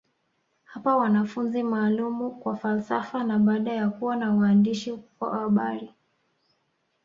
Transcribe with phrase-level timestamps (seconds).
[0.63, 5.93] Hapa wanafunzi maalumu kwa falsafa na baada ya kuwa na waandishi wa habari